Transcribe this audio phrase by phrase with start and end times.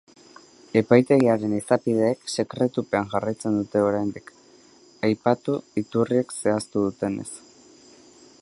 [0.79, 4.33] Epaitegiaren izapideek sekretupean jarraitzen dute oraindik,
[5.11, 7.31] aipatu iturriek zehaztu dutenez.